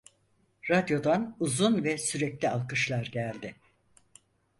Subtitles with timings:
[0.69, 3.55] Radyodan uzun ve sürekli alkışlar geldi.